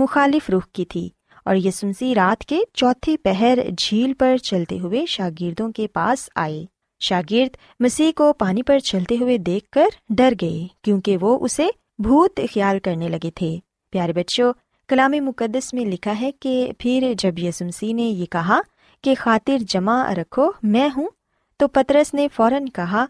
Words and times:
مخالف 0.00 0.50
رخ 0.50 0.68
کی 0.72 0.84
تھی 0.84 1.08
اور 1.44 1.54
یہ 1.54 1.70
سنسی 1.70 2.14
رات 2.14 2.44
کے 2.44 2.58
چوتھی 2.74 3.16
پہر 3.16 3.58
جھیل 3.78 4.14
پر 4.14 4.36
چلتے 4.36 4.78
ہوئے 4.78 5.06
شاگردوں 5.06 5.72
کے 5.72 5.86
پاس 5.88 6.28
آئے۔ 6.34 6.64
شاگرد 7.00 7.56
مسیح 7.80 8.12
کو 8.16 8.32
پانی 8.32 8.62
پر 8.62 8.78
چلتے 8.78 9.16
ہوئے 9.20 9.38
دیکھ 9.38 9.70
کر 9.70 9.86
ڈر 10.08 10.32
گئے 10.40 10.66
کیونکہ 10.82 11.16
وہ 11.20 11.38
اسے 11.40 11.66
بھوت 11.98 12.40
خیال 12.54 12.78
کرنے 12.78 13.08
لگے 13.08 13.30
تھے۔ 13.34 13.58
پیارے 13.90 14.12
بچوں، 14.12 14.52
کلام 14.88 15.10
مقدس 15.10 15.74
میں 15.74 15.84
لکھا 15.84 16.20
ہے 16.20 16.30
کہ 16.32 16.72
پھر 16.78 17.12
جب 17.18 17.38
یسمسی 17.38 17.92
نے 17.92 18.02
یہ 18.02 18.26
کہا 18.26 18.60
کہ 19.04 19.14
خاطر 19.18 19.58
جمع 19.58 20.14
رکھو، 20.14 20.50
میں 20.62 20.88
ہوں، 20.96 21.08
تو 21.56 21.68
پترس 21.68 22.14
نے 22.14 22.28
فوراً 22.36 22.66
کہا 22.66 23.06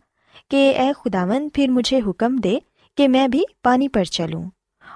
کہ 0.51 0.73
اے 0.79 0.91
خداوند، 1.01 1.49
پھر 1.55 1.69
مجھے 1.69 2.01
حکم 2.07 2.37
دے 2.37 2.59
کہ 2.97 3.09
میں 3.09 3.29
بھی 3.29 3.43
پانی 3.63 3.89
پر 3.89 4.05
چلوں۔ 4.05 4.43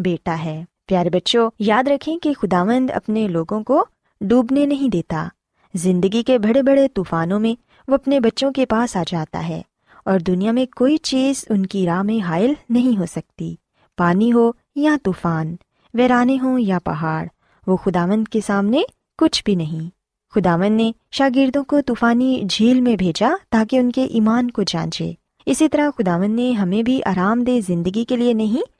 بیٹا 0.00 0.44
ہے۔ 0.44 0.64
پیارے 0.86 1.10
بچوں، 1.10 1.50
یاد 1.58 1.88
رکھیں 1.88 2.18
کہ 2.18 2.34
خداوند 2.34 2.90
اپنے 2.94 3.28
لوگوں 3.28 3.64
کو 3.64 3.84
ڈوبنے 4.20 4.66
نہیں 4.66 4.88
دیتا۔ 4.88 5.28
زندگی 5.74 6.22
کے 6.22 6.38
بڑے 6.38 6.62
بڑے 6.62 6.88
طوفانوں 6.88 7.40
میں 7.40 7.60
وہ 7.88 7.94
اپنے 7.94 8.20
بچوں 8.20 8.52
کے 8.52 8.66
پاس 8.66 8.96
آ 8.96 9.02
جاتا 9.06 9.48
ہے 9.48 9.62
اور 10.04 10.18
دنیا 10.18 10.52
میں 10.52 10.66
کوئی 10.76 10.96
چیز 10.96 11.44
ان 11.48 11.66
کی 11.66 11.86
راہ 11.86 12.02
میں 12.02 12.24
حائل 12.24 12.54
نہیں 12.68 12.98
ہو 12.98 13.06
سکتی۔ 13.06 13.56
پانی 13.96 14.32
ہو 14.32 14.50
یا 14.76 14.96
طوفان، 15.02 15.56
ویرانے 15.94 16.38
ہوں 16.42 16.60
یا 16.60 16.78
پہاڑ، 16.84 17.26
وہ 17.66 17.76
خداوند 17.76 18.28
کے 18.28 18.40
سامنے 18.46 18.80
کچھ 19.18 19.44
بھی 19.44 19.54
نہیں۔ 19.54 19.90
خداون 20.34 20.72
نے 20.72 20.92
شاگردوں 21.10 21.64
کو 21.64 21.80
طوفانی 21.80 22.42
جھیل 22.50 22.80
میں 22.80 22.96
بھیجا 22.96 23.30
تاکہ 23.50 23.76
ان 23.76 23.92
کے 23.92 24.04
ایمان 24.04 24.50
کو 24.50 24.62
جانچے۔ 24.62 25.12
اسی 25.46 25.68
طرح 25.68 25.88
خداون 25.98 26.30
نے 26.30 26.52
ہمیں 26.52 26.82
بھی 26.82 27.00
آرام 27.04 27.44
دہ 27.44 27.60
زندگی 27.66 28.04
کے 28.04 28.16
لیے 28.16 28.32
نہیں 28.32 28.79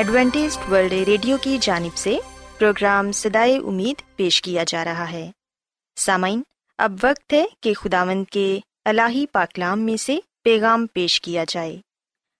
Adventist 0.00 0.58
World 0.70 0.92
Radio 0.92 1.36
کی 1.40 1.58
جانب 1.60 1.96
سے 1.96 2.18
پروگرام 2.58 3.12
سدائے 3.12 3.56
امید 3.56 4.16
پیش 4.16 4.42
کیا 4.42 4.64
جا 4.66 4.84
رہا 4.84 5.10
ہے۔ 5.10 5.30
سامعین، 5.96 6.42
اب 6.78 6.92
وقت 7.02 7.32
ہے 7.32 7.44
کہ 7.60 7.74
خداوند 7.74 8.24
کے 8.24 8.60
الہی 8.84 9.26
پاکلام 9.26 9.80
میں 9.80 9.96
سے 9.96 10.18
پیغام 10.44 10.86
پیش 10.86 11.20
کیا 11.20 11.44
جائے۔ 11.48 11.80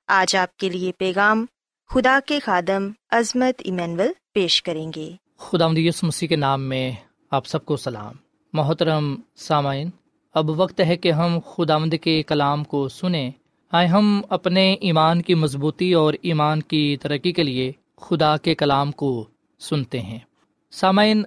آج 0.08 0.36
آپ 0.36 0.56
کے 0.56 0.68
لیے 0.68 0.92
پیغام 0.92 1.46
خدا 1.94 2.18
کے 2.26 2.38
خادم 2.38 2.90
عظمت 3.10 3.62
ایمینول 3.64 4.08
پیش 4.34 4.62
کریں 4.62 4.92
گے۔ 4.96 5.10
خدا 5.38 5.66
یس 5.76 6.04
مسیح 6.04 6.28
کے 6.28 6.36
نام 6.36 6.62
میں 6.62 6.92
آپ 7.30 7.46
سب 7.46 7.64
کو 7.64 7.76
سلام۔ 7.76 8.14
محترم 8.52 9.16
سامعین، 9.36 9.90
اب 10.34 10.50
وقت 10.50 10.80
ہے 10.80 10.96
کہ 10.96 11.12
ہم 11.12 11.38
خداوند 11.56 11.94
کے 12.02 12.22
کلام 12.22 12.64
کو 12.64 12.88
سنیں۔ 12.88 13.30
آئے 13.72 13.86
ہم 13.86 14.20
اپنے 14.28 14.74
ایمان 14.80 15.22
کی 15.22 15.34
مضبوطی 15.34 15.92
اور 15.92 16.14
ایمان 16.22 16.62
کی 16.62 16.96
ترقی 17.02 17.32
کے 17.32 17.42
لیے 17.42 17.72
خدا 18.00 18.36
کے 18.36 18.54
کلام 18.54 18.92
کو 18.92 19.24
سنتے 19.58 20.00
ہیں۔ 20.00 20.18
سامعین، 20.70 21.22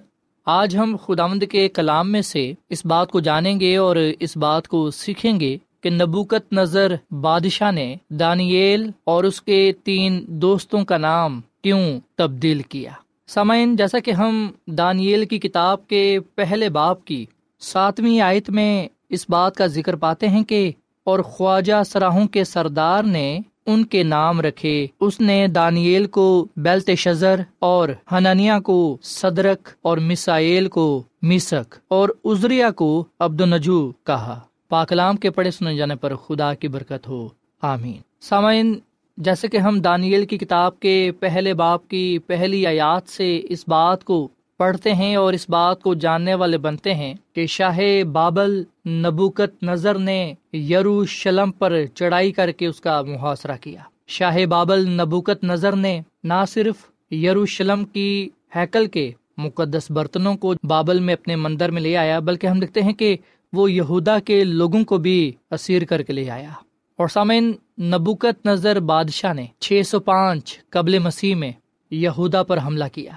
آج 0.46 0.76
ہم 0.76 0.96
خداوند 1.04 1.42
کے 1.50 1.68
کلام 1.68 2.12
میں 2.12 2.22
سے 2.22 2.52
اس 2.68 2.86
بات 2.86 3.10
کو 3.10 3.20
جانیں 3.20 3.60
گے 3.60 3.76
اور 3.76 3.96
اس 4.20 4.36
بات 4.36 4.68
کو 4.68 4.90
سیکھیں 4.90 5.40
گے 5.40 5.58
کہ 5.80 5.90
نبوکت 5.90 6.52
نظر 6.52 6.94
بادشاہ 7.10 7.70
نے 7.70 7.96
دانیل 8.10 8.90
اور 9.04 9.24
اس 9.24 9.42
کے 9.42 9.72
تین 9.84 10.24
دوستوں 10.28 10.84
کا 10.84 10.98
نام 10.98 11.40
کیوں 11.62 12.00
تبدیل 12.14 12.62
کیا؟ 12.62 12.90
سامعین، 13.26 13.76
جیسا 13.76 13.98
کہ 13.98 14.10
ہم 14.10 14.50
دانیل 14.66 15.24
کی 15.24 15.38
کتاب 15.38 15.88
کے 15.88 16.18
پہلے 16.34 16.68
باپ 16.68 17.04
کی 17.04 17.26
ساتویں 17.60 18.20
آیت 18.20 18.50
میں 18.50 18.88
اس 19.08 19.26
بات 19.28 19.54
کا 19.54 19.66
ذکر 19.66 19.96
پاتے 19.96 20.28
ہیں 20.28 20.44
کہ 20.44 20.72
اور 21.04 21.18
خواجہ 21.18 21.82
سراہوں 21.86 22.26
کے 22.26 22.44
سردار 22.44 23.02
نے 23.02 23.38
ان 23.66 23.84
کے 23.84 24.02
نام 24.02 24.40
رکھے۔ 24.40 24.86
اس 25.00 25.20
نے 25.20 25.46
دانیل 25.46 26.06
کو 26.06 26.46
بیلت 26.56 26.90
شزر 26.90 27.40
اور 27.58 27.88
ہنانیا 28.12 28.60
کو 28.60 28.98
صدرک 29.02 29.68
اور 29.82 29.98
مسائل 29.98 30.68
کو 30.68 31.02
میسک 31.22 31.74
اور 31.88 32.08
ازریا 32.24 32.70
کو 32.70 33.04
عبد 33.20 33.40
النجو 33.40 33.92
کہا۔ 33.92 34.40
پاکلام 34.68 35.16
کے 35.16 35.30
پڑھے 35.30 35.50
سنے 35.50 35.76
جانے 35.76 35.94
پر 35.94 36.14
خدا 36.16 36.54
کی 36.54 36.68
برکت 36.68 37.08
ہو۔ 37.08 37.28
آمین۔ 37.62 37.96
سامعین، 38.20 38.78
جیسے 39.16 39.48
کہ 39.48 39.56
ہم 39.56 39.80
دانیل 39.80 40.26
کی 40.26 40.38
کتاب 40.38 40.80
کے 40.80 41.12
پہلے 41.20 41.54
باپ 41.54 41.88
کی 41.88 42.18
پہلی 42.18 42.66
آیات 42.66 43.08
سے 43.08 43.40
اس 43.48 43.64
بات 43.68 44.04
کو 44.04 44.28
پڑھتے 44.56 44.94
ہیں 44.94 45.16
اور 45.16 45.32
اس 45.32 45.50
بات 45.50 45.82
کو 45.82 45.94
جاننے 45.94 46.34
والے 46.34 46.58
بنتے 46.58 46.94
ہیں 46.94 47.14
کہ 47.32 47.46
شاہ 47.46 48.02
بابل 48.12 48.62
نبوکت 48.88 49.62
نظر 49.62 49.98
نے 49.98 50.34
یرو 50.52 51.04
شلم 51.04 51.52
پر 51.52 51.86
چڑھائی 51.94 52.32
کر 52.32 52.50
کے 52.50 52.66
اس 52.66 52.80
کا 52.80 53.02
محاصرہ 53.02 53.56
کیا۔ 53.60 53.80
شاہ 54.06 54.46
بابل 54.46 54.88
نبوکت 54.88 55.44
نظر 55.44 55.76
نے 55.76 56.00
نہ 56.24 56.44
صرف 56.48 56.74
یرو 57.12 57.46
شلم 57.46 57.84
کی 57.84 58.28
ہیکل 58.56 58.86
کے 58.86 59.12
مقدس 59.36 59.90
برتنوں 59.90 60.34
کو 60.34 60.54
بابل 60.62 61.00
میں 61.00 61.14
اپنے 61.14 61.36
مندر 61.36 61.70
میں 61.70 61.82
لے 61.82 61.96
آیا، 61.96 62.18
بلکہ 62.18 62.46
ہم 62.46 62.60
دیکھتے 62.60 62.82
ہیں 62.82 62.92
کہ 62.92 63.16
وہ 63.52 63.72
یہودا 63.72 64.18
کے 64.18 64.44
لوگوں 64.44 64.84
کو 64.84 64.98
بھی 64.98 65.32
اسیر 65.50 65.84
کر 65.84 66.02
کے 66.02 66.12
لے 66.12 66.30
آیا۔ 66.30 66.50
اور 66.98 67.08
سامعین، 67.08 67.52
نبوکت 67.82 68.46
نظر 68.46 68.80
بادشاہ 68.80 69.32
نے 69.32 69.46
چھ 69.58 69.80
سو 69.86 70.00
پانچ 70.00 70.58
قبل 70.68 70.98
مسیح 70.98 71.34
میں 71.34 71.52
یہودا 71.90 72.42
پر 72.42 72.58
حملہ 72.66 72.84
کیا۔ 72.92 73.12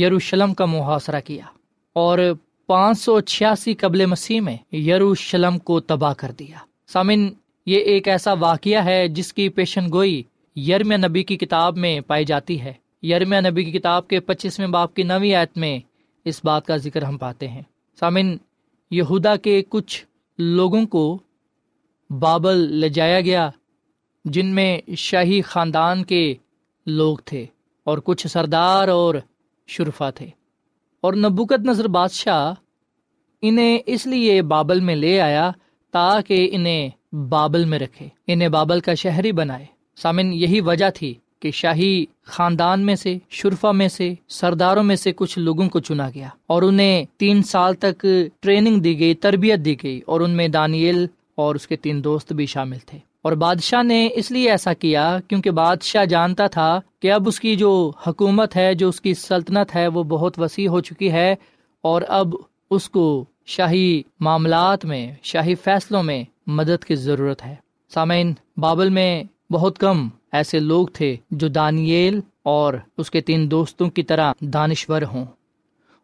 یروشلم 0.00 0.54
کا 0.54 0.64
محاصرہ 0.64 1.20
کیا 1.20 1.44
اور 1.92 2.18
پانچ 2.66 2.98
سو 2.98 3.20
چھیاسی 3.20 3.74
قبل 3.74 4.06
مسیح 4.06 4.40
میں 4.40 4.74
یروشلم 4.74 5.58
کو 5.58 5.80
تباہ 5.80 6.14
کر 6.14 6.32
دیا۔ 6.38 6.56
سامن 6.86 7.28
یہ 7.66 7.78
ایک 7.78 8.08
ایسا 8.08 8.32
واقعہ 8.32 8.84
ہے 8.84 9.08
جس 9.08 9.32
کی 9.32 9.48
پیشن 9.48 9.86
گوئی 9.92 10.22
یرم 10.56 10.92
نبی 10.92 11.22
کی 11.22 11.36
کتاب 11.36 11.76
میں 11.76 12.00
پائی 12.00 12.24
جاتی 12.24 12.60
ہے۔ 12.60 12.72
یرم 13.02 13.34
نبی 13.34 13.64
کی 13.64 13.70
کتاب 13.70 14.08
کے 14.08 14.20
پچیسویں 14.20 14.68
باپ 14.68 14.94
کی 14.94 15.02
نوی 15.02 15.34
آیت 15.34 15.58
میں 15.58 15.78
اس 16.24 16.40
بات 16.44 16.66
کا 16.66 16.76
ذکر 16.76 17.02
ہم 17.02 17.18
پاتے 17.18 17.48
ہیں۔ 17.48 17.62
سامن 18.00 18.36
یہودا 18.90 19.36
کے 19.36 19.62
کچھ 19.68 20.04
لوگوں 20.38 20.86
کو 20.86 21.18
بابل 22.10 22.58
لے 22.58 22.88
جایا 22.88 23.20
گیا 23.20 23.50
جن 24.24 24.46
میں 24.46 24.80
شاہی 24.96 25.42
خاندان 25.42 26.04
کے 26.04 26.34
لوگ 26.86 27.16
تھے 27.24 27.46
اور 27.84 27.98
کچھ 28.04 28.26
سردار 28.26 28.88
اور 28.88 29.14
شرفا 29.66 30.10
تھے۔ 30.10 30.26
اور 31.00 31.14
نبوکت 31.14 31.60
نظر 31.64 31.88
بادشاہ 31.88 32.54
انہیں 33.42 33.78
اس 33.86 34.06
لیے 34.06 34.42
بابل 34.42 34.80
میں 34.80 34.96
لے 34.96 35.20
آیا 35.20 35.50
تاکہ 35.92 36.48
انہیں 36.52 36.90
بابل 37.12 37.64
میں 37.64 37.78
رکھے، 37.78 38.08
انہیں 38.26 38.48
بابل 38.48 38.80
کا 38.80 38.94
شہری 38.94 39.32
بنائے۔ 39.32 39.66
سامن، 39.96 40.32
یہی 40.32 40.60
وجہ 40.60 40.90
تھی 40.90 41.14
کہ 41.40 41.50
شاہی 41.50 42.04
خاندان 42.22 42.80
میں 42.80 42.94
سے، 42.94 43.18
شرفا 43.28 43.72
میں 43.72 43.88
سے، 43.88 44.14
سرداروں 44.28 44.82
میں 44.82 44.96
سے 44.96 45.12
کچھ 45.16 45.38
لوگوں 45.38 45.68
کو 45.68 45.80
چنا 45.80 46.08
گیا۔ 46.14 46.28
اور 46.46 46.62
انہیں 46.62 47.04
تین 47.16 47.42
سال 47.42 47.74
تک 47.74 48.06
ٹریننگ 48.40 48.80
دی 48.80 48.98
گئی، 48.98 49.14
تربیت 49.14 49.58
دی 49.58 49.74
گئی، 49.82 50.00
اور 50.06 50.20
ان 50.20 50.30
میں 50.30 50.48
دانیل 50.48 51.06
اور 51.34 51.54
اس 51.54 51.66
کے 51.66 51.76
تین 51.76 52.04
دوست 52.04 52.32
بھی 52.32 52.46
شامل 52.46 52.78
تھے۔ 52.78 52.98
اور 53.26 53.32
بادشاہ 53.32 53.82
نے 53.82 54.08
اس 54.14 54.30
لیے 54.30 54.50
ایسا 54.50 54.72
کیا 54.72 55.18
کیونکہ 55.28 55.50
بادشاہ 55.50 56.04
جانتا 56.04 56.46
تھا 56.46 56.80
کہ 57.00 57.12
اب 57.12 57.28
اس 57.28 57.40
کی 57.40 57.56
جو 57.56 57.92
حکومت 58.06 58.56
ہے، 58.56 58.74
جو 58.74 58.88
اس 58.88 59.00
کی 59.00 59.14
سلطنت 59.14 59.74
ہے، 59.74 59.86
وہ 59.86 60.02
بہت 60.02 60.38
وسیع 60.38 60.68
ہو 60.68 60.80
چکی 60.80 61.12
ہے 61.12 61.34
اور 61.82 62.02
اب 62.08 62.34
اس 62.70 62.90
کو 62.90 63.24
شاہی 63.46 64.02
معاملات 64.20 64.84
میں، 64.84 65.14
شاہی 65.22 65.54
فیصلوں 65.54 66.02
میں 66.02 66.24
مدد 66.46 66.84
کی 66.84 66.94
ضرورت 66.94 67.44
ہے۔ 67.44 67.54
سامعین، 67.94 68.32
بابل 68.56 68.90
میں 68.90 69.24
بہت 69.50 69.78
کم 69.78 70.08
ایسے 70.32 70.58
لوگ 70.58 70.86
تھے 70.86 71.16
جو 71.30 71.48
دانیل 71.48 72.20
اور 72.42 72.74
اس 72.98 73.10
کے 73.10 73.20
تین 73.20 73.50
دوستوں 73.50 73.90
کی 73.90 74.02
طرح 74.02 74.32
دانشور 74.40 75.02
ہوں، 75.02 75.24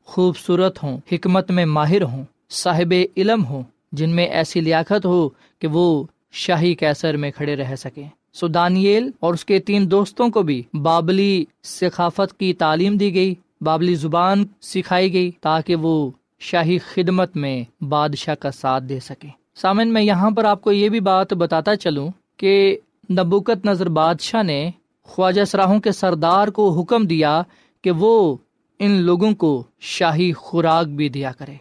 خوبصورت 0.05 0.83
ہوں، 0.83 0.99
حکمت 1.12 1.50
میں 1.50 1.64
ماہر 1.67 2.02
ہوں، 2.02 2.25
صاحب 2.50 2.95
علم 3.17 3.45
ہوں، 3.45 3.62
جن 3.93 4.11
میں 4.11 4.26
ایسی 4.26 4.61
لیاقت 4.61 5.07
ہو 5.07 5.29
کہ 5.59 5.67
وہ 5.67 6.05
شاہی 6.33 6.75
کیسر 6.75 7.17
میں 7.17 7.31
کھڑے 7.31 7.57
رہ 7.57 7.77
سکیں۔ 7.77 8.09
سو 8.35 8.49
دانیل 8.49 9.11
اور 9.21 9.35
اس 9.35 9.45
کے 9.45 9.59
تین 9.59 9.91
دوستوں 9.91 10.29
کو 10.29 10.43
بھی 10.43 10.62
بابلی 10.83 11.45
ثقافت 11.65 12.39
کی 12.39 12.55
تعلیم 12.55 12.97
دی 12.97 13.15
گئی۔ 13.15 13.35
بابلی 13.61 13.95
زبان 13.95 14.45
سکھائی 14.62 15.12
گئی 15.12 15.31
تاکہ 15.41 15.77
وہ 15.77 16.11
شاہی 16.39 16.79
خدمت 16.79 17.37
میں 17.37 17.85
بادشاہ 17.85 18.35
کا 18.35 18.51
ساتھ 18.51 18.85
دے 18.85 19.01
سکے 19.01 19.29
سامن، 19.55 19.89
میں 19.89 20.03
یہاں 20.03 20.31
پر 20.31 20.45
آپ 20.45 20.62
کو 20.62 20.73
یہ 20.73 20.89
بھی 20.89 21.01
بات 21.01 21.33
بتاتا 21.33 21.77
چلوں 21.77 22.09
کہ 22.37 22.77
نبوکت 23.11 23.67
نظر 23.67 23.89
بادشاہ 23.89 24.43
نے 24.43 24.71
خواجہ 25.03 25.45
سراہوں 25.45 25.81
کے 25.81 25.93
سردار 25.93 26.49
کو 26.49 26.81
حکم 26.81 27.07
دیا 27.07 27.43
کہ 27.83 27.91
وہ 27.91 28.37
ان 28.79 28.91
لوگوں 28.91 29.35
کو 29.35 29.65
شاہی 29.81 30.33
خوراک 30.33 30.87
بھی 30.87 31.09
دیا 31.09 31.33
کرے۔ 31.33 31.55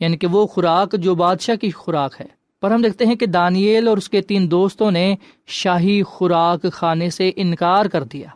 یعنی 0.00 0.16
کہ 0.16 0.26
وہ 0.26 0.46
خوراک 0.46 0.92
جو 0.92 1.14
بادشاہ 1.14 1.54
کی 1.56 1.70
خوراک 1.70 2.14
ہے۔ 2.20 2.39
پر 2.60 2.70
ہم 2.70 2.82
دیکھتے 2.82 3.06
ہیں 3.06 3.14
کہ 3.14 3.26
دانیل 3.26 3.88
اور 3.88 3.96
اس 3.96 4.08
کے 4.08 4.20
تین 4.20 4.50
دوستوں 4.50 4.90
نے 4.90 5.14
شاہی 5.46 6.02
خوراک 6.02 6.66
کھانے 6.74 7.10
سے 7.10 7.30
انکار 7.36 7.86
کر 7.86 8.04
دیا۔ 8.04 8.28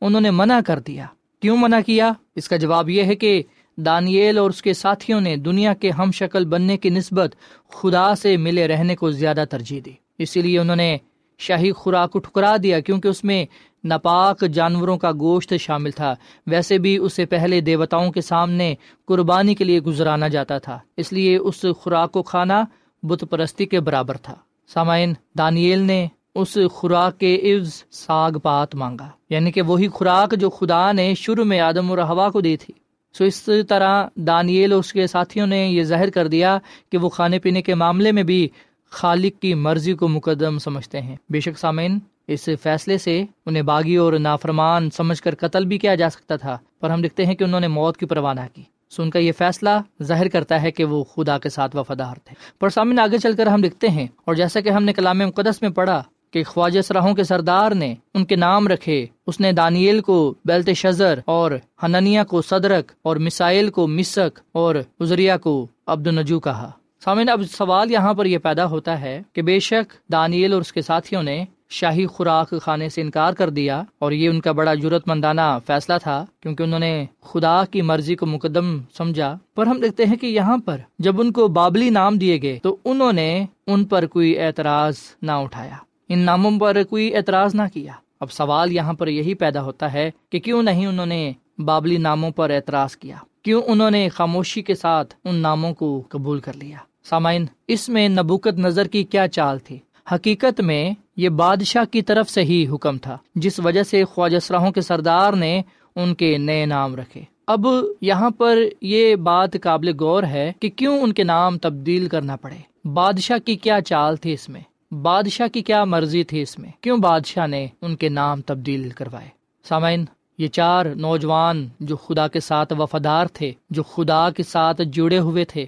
انہوں 0.00 0.20
نے 0.20 0.30
منع 0.30 0.60
کر 0.66 0.78
دیا۔ 0.78 1.06
کیوں 1.40 1.56
منع 1.56 1.80
کیا؟ 1.86 2.12
اس 2.34 2.48
کا 2.48 2.56
جواب 2.56 2.88
یہ 2.90 3.02
ہے 3.02 3.14
کہ 3.14 3.42
دانیل 3.76 4.38
اور 4.38 4.50
اس 4.50 4.62
کے 4.62 4.72
ساتھیوں 4.72 5.20
نے 5.20 5.36
دنیا 5.36 5.74
کے 5.74 5.90
ہم 5.90 6.10
شکل 6.12 6.44
بننے 6.44 6.76
کی 6.76 6.90
نسبت 6.90 7.36
خدا 7.68 8.14
سے 8.14 8.36
ملے 8.36 8.68
رہنے 8.68 8.96
کو 8.96 9.10
زیادہ 9.10 9.44
ترجیح 9.50 9.80
دی۔ 9.84 9.92
اسی 10.18 10.42
لیے 10.42 10.58
انہوں 10.58 10.76
نے 10.76 10.98
شاہی 11.38 11.72
خوراک 11.72 12.12
کو 12.12 12.18
ٹھکرا 12.18 12.56
دیا 12.62 12.80
کیونکہ 12.80 13.08
اس 13.08 13.24
میں 13.24 13.46
ناپاک 13.84 14.44
جانوروں 14.52 14.98
کا 14.98 15.12
گوشت 15.12 15.54
شامل 15.60 15.90
تھا۔ 15.90 16.14
ویسے 16.46 16.78
بھی 16.78 16.96
اسے 16.96 17.26
پہلے 17.26 17.60
دیوتاؤں 17.60 18.12
کے 18.12 18.20
سامنے 18.20 18.74
قربانی 19.06 19.54
کے 19.54 19.64
لیے 19.64 19.80
گزرانا 19.80 20.28
جاتا 20.28 20.58
تھا۔ 20.58 20.78
اس 20.96 21.12
لیے 21.12 21.36
اس 21.36 21.64
خوراک 21.80 22.12
کو 22.12 22.22
کھانا 22.22 22.64
بت 23.02 23.24
پرستی 23.30 23.66
کے 23.66 23.80
برابر 23.80 24.16
تھا۔ 24.16 24.34
سامعین، 24.68 25.14
دانیل 25.38 25.78
نے 25.78 26.06
اس 26.34 26.58
خوراک 26.72 27.18
کے 27.18 27.54
عوض 27.54 27.84
ساگ 27.90 28.32
پات 28.32 28.74
مانگا۔ 28.74 29.08
یعنی 29.30 29.52
کہ 29.52 29.62
وہی 29.62 29.88
خوراک 29.88 30.34
جو 30.36 30.50
خدا 30.50 30.92
نے 30.92 31.14
شروع 31.14 31.44
میں 31.44 31.60
آدم 31.60 31.90
اور 31.90 31.98
ہوا 31.98 32.30
کو 32.30 32.40
دی 32.40 32.56
تھی۔ 32.56 32.74
سو 33.18 33.24
اس 33.24 33.50
طرح 33.68 34.08
دانیل 34.16 34.72
اور 34.72 34.80
اس 34.80 34.92
کے 34.92 35.06
ساتھیوں 35.06 35.46
نے 35.46 35.66
یہ 35.66 35.82
ظاہر 35.82 36.10
کر 36.10 36.28
دیا 36.28 36.58
کہ 36.92 36.98
وہ 36.98 37.08
کھانے 37.08 37.38
پینے 37.38 37.62
کے 37.62 37.74
معاملے 37.74 38.12
میں 38.12 38.22
بھی 38.22 38.48
خالق 38.90 39.42
کی 39.42 39.54
مرضی 39.54 39.94
کو 39.94 40.08
مقدم 40.08 40.58
سمجھتے 40.58 41.00
ہیں۔ 41.00 41.16
بے 41.28 41.40
شک 41.40 41.58
سامعین، 41.58 41.98
اس 42.26 42.48
فیصلے 42.62 42.98
سے 42.98 43.24
انہیں 43.46 43.62
باغی 43.62 43.96
اور 43.96 44.12
نافرمان 44.12 44.90
سمجھ 44.90 45.22
کر 45.22 45.34
قتل 45.34 45.64
بھی 45.64 45.78
کیا 45.78 45.94
جا 45.94 46.10
سکتا 46.10 46.36
تھا، 46.36 46.58
پر 46.80 46.90
ہم 46.90 47.02
دیکھتے 47.02 47.26
ہیں 47.26 47.34
کہ 47.34 47.44
انہوں 47.44 47.60
نے 47.60 47.68
موت 47.68 47.96
کی 47.96 48.06
پروانہ 48.06 48.40
کی۔ 48.52 48.62
سن 48.90 49.10
کا 49.10 49.18
یہ 49.18 49.32
فیصلہ 49.32 49.70
ظاہر 50.02 50.28
کرتا 50.28 50.60
ہے 50.62 50.70
کہ 50.70 50.84
وہ 50.84 51.02
خدا 51.04 51.38
کے 51.38 51.48
ساتھ 51.48 51.76
وفادار 51.76 52.16
تھے۔ 52.24 52.34
پر 52.60 52.68
سامنے 52.68 53.02
آگے 53.02 53.18
چل 53.18 53.36
کر 53.36 53.46
ہم 53.46 53.60
دیکھتے 53.60 53.88
ہیں، 53.88 54.06
اور 54.24 54.34
جیسا 54.34 54.60
کہ 54.60 54.68
ہم 54.68 54.84
نے 54.84 54.92
کلام 54.92 55.18
مقدس 55.18 55.62
میں 55.62 55.70
پڑھا 55.70 56.02
کہ 56.30 56.42
خواجہ 56.44 56.80
سراہوں 56.80 57.14
کے 57.14 57.24
سردار 57.24 57.72
نے 57.72 57.94
ان 58.14 58.24
کے 58.24 58.36
نام 58.36 58.68
رکھے، 58.68 59.04
اس 59.26 59.40
نے 59.40 59.52
دانیل 59.52 60.00
کو 60.00 60.34
بیلت 60.44 60.70
شزر 60.76 61.20
اور 61.26 61.50
ہننیا 61.82 62.24
کو 62.24 62.42
صدرک 62.42 62.92
اور 63.02 63.16
مسائل 63.16 63.70
کو 63.70 63.86
مسک 63.88 64.40
اور 64.52 64.74
ازریا 65.00 65.36
کو 65.36 65.66
عبد 65.86 66.06
النجو 66.06 66.40
کہا۔ 66.40 66.70
سامعین، 67.04 67.28
اب 67.28 67.42
سوال 67.50 67.90
یہاں 67.90 68.14
پر 68.14 68.26
یہ 68.26 68.38
پیدا 68.38 68.64
ہوتا 68.66 69.00
ہے 69.00 69.20
کہ 69.32 69.42
بے 69.42 69.58
شک 69.60 69.92
دانیل 70.12 70.52
اور 70.52 70.60
اس 70.60 70.72
کے 70.72 70.82
ساتھیوں 70.82 71.22
نے 71.22 71.44
شاہی 71.68 72.06
خوراک 72.06 72.54
کھانے 72.62 72.88
سے 72.88 73.00
انکار 73.00 73.32
کر 73.32 73.50
دیا 73.50 73.82
اور 73.98 74.12
یہ 74.12 74.28
ان 74.28 74.40
کا 74.40 74.52
بڑا 74.52 74.74
جرت 74.74 75.08
مندانہ 75.08 75.58
فیصلہ 75.66 75.94
تھا، 76.02 76.24
کیونکہ 76.40 76.62
انہوں 76.62 76.80
نے 76.80 77.04
خدا 77.22 77.64
کی 77.64 77.82
مرضی 77.82 78.14
کو 78.14 78.26
مقدم 78.26 78.78
سمجھا۔ 78.96 79.38
پر 79.54 79.66
ہم 79.66 79.80
دیکھتے 79.80 80.04
ہیں 80.04 80.16
کہ 80.16 80.26
یہاں 80.26 80.56
پر 80.58 80.80
جب 80.98 81.20
ان 81.20 81.32
کو 81.32 81.48
بابلی 81.48 81.90
نام 81.90 82.18
دیے 82.18 82.42
گئے 82.42 82.58
تو 82.62 82.76
انہوں 82.84 83.12
نے 83.12 83.44
ان 83.66 83.84
پر 83.84 84.06
کوئی 84.06 84.38
اعتراض 84.38 84.94
نہ 85.22 85.32
اٹھایا۔ 85.32 85.76
ان 86.08 86.18
ناموں 86.18 86.60
پر 86.60 86.82
کوئی 86.82 87.16
اعتراض 87.16 87.54
نہ 87.54 87.62
کیا۔ 87.74 87.92
اب 88.20 88.32
سوال 88.32 88.72
یہاں 88.72 88.92
پر 88.92 89.08
یہی 89.08 89.34
پیدا 89.34 89.62
ہوتا 89.62 89.92
ہے 89.92 90.10
کہ 90.30 90.38
کیوں 90.38 90.62
نہیں 90.62 90.86
انہوں 90.86 91.06
نے 91.06 91.32
بابلی 91.58 91.96
ناموں 91.96 92.30
پر 92.30 92.50
اعتراض 92.50 92.96
کیا؟ 92.96 93.16
کیوں 93.42 93.62
انہوں 93.66 93.90
نے 93.90 94.08
خاموشی 94.08 94.62
کے 94.62 94.74
ساتھ 94.74 95.14
ان 95.24 95.34
ناموں 95.34 95.74
کو 95.74 96.02
قبول 96.08 96.40
کر 96.40 96.52
لیا؟ 96.56 96.76
سامعین، 97.04 97.46
اس 97.68 97.88
میں 97.88 98.08
نبوکت 98.08 98.58
نظر 98.58 98.86
کی 98.86 99.04
کیا 99.04 99.28
چال 99.28 99.58
تھی؟ 99.58 99.78
حقیقت 100.12 100.60
میں 100.60 100.90
یہ 101.16 101.28
بادشاہ 101.28 101.84
کی 101.84 102.02
طرف 102.02 102.30
سے 102.30 102.42
ہی 102.42 102.66
حکم 102.72 102.98
تھا، 102.98 103.18
جس 103.34 103.60
وجہ 103.64 103.82
سے 103.82 104.04
خواجہ 104.04 104.38
سراہوں 104.38 104.70
کے 104.70 104.80
سردار 104.80 105.32
نے 105.32 105.62
ان 105.96 106.14
کے 106.14 106.38
نئے 106.38 106.66
نام 106.66 106.96
رکھے۔ 106.96 107.22
اب 107.46 107.66
یہاں 108.00 108.30
پر 108.30 108.58
یہ 108.80 109.16
بات 109.16 109.56
قابل 109.62 109.96
غور 110.00 110.22
ہے 110.22 110.52
کہ 110.60 110.70
کیوں 110.70 111.00
ان 111.00 111.12
کے 111.12 111.24
نام 111.24 111.58
تبدیل 111.58 112.08
کرنا 112.08 112.36
پڑے۔ 112.36 112.88
بادشاہ 112.88 113.38
کی 113.38 113.56
کیا 113.56 113.80
چال 113.80 114.16
تھی 114.16 114.32
اس 114.32 114.48
میں؟ 114.48 114.94
بادشاہ 114.94 115.46
کی 115.48 115.62
کیا 115.62 115.84
مرضی 115.84 116.24
تھی 116.24 116.42
اس 116.42 116.58
میں؟ 116.58 116.70
کیوں 116.80 116.98
بادشاہ 116.98 117.46
نے 117.46 117.66
ان 117.82 117.96
کے 117.96 118.08
نام 118.08 118.40
تبدیل 118.40 118.90
کروائے؟ 118.90 119.28
سامعین، 119.68 120.04
یہ 120.38 120.46
چار 120.46 120.86
نوجوان 120.86 121.68
جو 121.80 121.96
خدا 121.96 122.28
کے 122.28 122.40
ساتھ 122.40 122.72
وفادار 122.78 123.26
تھے، 123.32 123.52
جو 123.70 123.82
خدا 123.82 124.30
کے 124.30 124.42
ساتھ 124.42 124.82
جڑے 124.82 125.18
ہوئے 125.18 125.44
تھے 125.44 125.66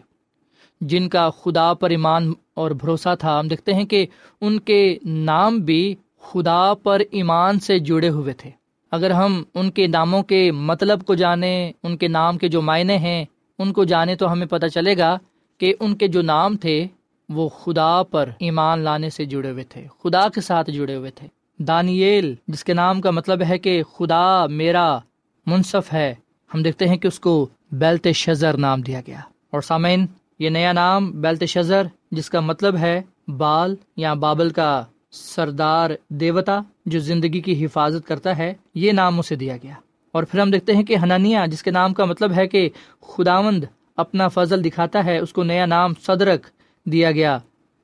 جن 0.80 1.08
کا 1.08 1.30
خدا 1.30 1.74
پر 1.74 1.90
ایمان 1.90 2.32
اور 2.54 2.70
بھروسہ 2.70 3.14
تھا، 3.18 3.40
ہم 3.40 3.48
دیکھتے 3.48 3.74
ہیں 3.74 3.84
کہ 3.84 4.06
ان 4.40 4.60
کے 4.60 4.98
نام 5.04 5.58
بھی 5.58 5.94
خدا 6.22 6.74
پر 6.82 7.02
ایمان 7.10 7.60
سے 7.60 7.78
جڑے 7.78 8.08
ہوئے 8.08 8.32
تھے۔ 8.32 8.50
اگر 8.90 9.10
ہم 9.10 9.42
ان 9.54 9.70
کے 9.70 9.86
ناموں 9.86 10.22
کے 10.22 10.52
مطلب 10.52 11.04
کو 11.04 11.14
جانیں، 11.14 11.72
ان 11.82 11.96
کے 11.96 12.08
نام 12.08 12.38
کے 12.38 12.48
جو 12.48 12.62
معنی 12.62 12.96
ہیں، 12.96 13.24
ان 13.58 13.72
کو 13.72 13.84
جانیں 13.84 14.14
تو 14.14 14.32
ہمیں 14.32 14.46
پتہ 14.46 14.66
چلے 14.66 14.98
گا 14.98 15.18
کہ 15.58 15.74
ان 15.80 15.96
کے 15.96 16.08
جو 16.08 16.22
نام 16.22 16.56
تھے، 16.56 16.86
وہ 17.28 17.48
خدا 17.48 18.02
پر 18.02 18.30
ایمان 18.38 18.78
لانے 18.78 19.10
سے 19.10 19.24
جڑے 19.24 19.50
ہوئے 19.50 19.64
تھے، 19.64 19.86
خدا 20.04 20.28
کے 20.28 20.40
ساتھ 20.40 20.70
جڑے 20.70 20.94
ہوئے 20.94 21.10
تھے۔ 21.10 21.28
دانیل 21.58 22.34
جس 22.48 22.64
کے 22.64 22.74
نام 22.74 23.00
کا 23.00 23.10
مطلب 23.10 23.42
ہے 23.48 23.58
کہ 23.58 23.82
خدا 23.82 24.46
میرا 24.46 24.98
منصف 25.46 25.92
ہے، 25.92 26.14
ہم 26.54 26.62
دیکھتے 26.62 26.88
ہیں 26.88 26.96
کہ 26.96 27.06
اس 27.06 27.20
کو 27.20 27.46
بیلت 27.72 28.08
شزر 28.08 28.56
نام 28.56 28.80
دیا 28.80 29.00
گیا۔ 29.06 29.20
اور 29.50 29.60
سامعین 29.60 30.06
یہ 30.38 30.48
نیا 30.48 30.72
نام 30.72 31.10
بیلت 31.10 31.44
شزر 31.44 31.86
جس 32.10 32.30
کا 32.30 32.40
مطلب 32.40 32.76
ہے 32.76 33.02
بال 33.28 33.74
یا 33.96 34.14
بابل 34.14 34.50
کا 34.50 34.84
سردار 35.10 35.90
دیوتا 36.08 36.60
جو 36.86 36.98
زندگی 36.98 37.40
کی 37.40 37.64
حفاظت 37.64 38.08
کرتا 38.08 38.38
ہے، 38.38 38.54
یہ 38.74 38.92
نام 38.92 39.18
اسے 39.18 39.34
دیا 39.34 39.56
گیا۔ 39.56 39.74
اور 40.12 40.22
پھر 40.22 40.40
ہم 40.40 40.50
دیکھتے 40.50 40.74
ہیں 40.74 40.82
کہ 40.82 40.96
ہنانیہ، 40.96 41.38
جس 41.48 41.62
کے 41.62 41.70
نام 41.70 41.94
کا 41.94 42.04
مطلب 42.04 42.32
ہے 42.36 42.46
کہ 42.46 42.68
خداوند 43.00 43.64
اپنا 43.96 44.28
فضل 44.28 44.64
دکھاتا 44.64 45.04
ہے، 45.04 45.18
اس 45.18 45.32
کو 45.32 45.42
نیا 45.42 45.66
نام 45.66 45.92
صدرک 46.06 46.46
دیا 46.86 47.10
گیا، 47.10 47.38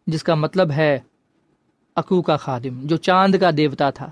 جس 0.07 0.23
کا 0.23 0.35
مطلب 0.35 0.71
ہے 0.71 0.99
اکو 1.97 2.23
کا 2.23 2.37
خادم، 2.37 2.87
جو 2.87 2.97
چاند 2.97 3.35
کا 3.41 3.51
دیوتا 3.57 3.91
تھا۔ 3.91 4.11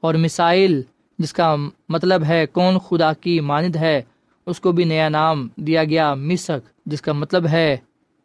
اور 0.00 0.14
مسائل 0.14 0.82
جس 1.18 1.32
کا 1.32 1.56
مطلب 1.88 2.24
ہے 2.24 2.46
کون 2.46 2.78
خدا 2.78 3.12
کی 3.12 3.40
ماند 3.40 3.76
ہے، 3.76 4.02
اس 4.46 4.60
کو 4.60 4.72
بھی 4.72 4.84
نیا 4.84 5.08
نام 5.08 5.48
دیا 5.56 5.84
گیا 5.84 6.14
مسک 6.14 6.73
جس 6.86 7.02
کا 7.02 7.12
مطلب 7.12 7.46
ہے 7.46 7.76